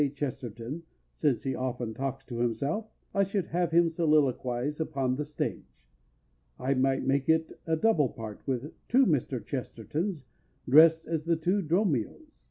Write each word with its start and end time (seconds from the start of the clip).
Chesterton, 0.15 0.81
since 1.13 1.43
he 1.43 1.53
often 1.53 1.93
talks 1.93 2.25
to 2.25 2.39
himself, 2.39 2.87
I 3.13 3.23
should 3.23 3.49
have 3.49 3.69
him 3.69 3.87
soliloquize 3.87 4.79
upon 4.79 5.15
the 5.15 5.25
stage. 5.25 5.79
I 6.57 6.73
might 6.73 7.03
make 7.05 7.29
it 7.29 7.51
a 7.67 7.75
double 7.75 8.09
part 8.09 8.41
with 8.47 8.73
two 8.87 9.05
Mr. 9.05 9.39
Chestertons 9.45 10.25
dressed 10.67 11.05
as 11.05 11.25
the 11.25 11.35
two 11.35 11.61
Dromios. 11.61 12.39